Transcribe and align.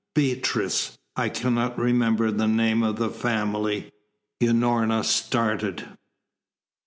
"Beatrice. 0.15 0.97
I 1.15 1.29
cannot 1.29 1.77
remember 1.77 2.31
the 2.31 2.47
name 2.47 2.81
of 2.81 2.95
the 2.95 3.11
family." 3.11 3.91
Unorna 4.41 5.03
started. 5.05 5.85